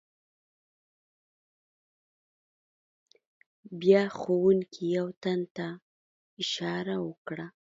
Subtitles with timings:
[3.79, 5.67] بیا ښوونکي یو تن ته
[6.41, 7.45] اشاره وکړه.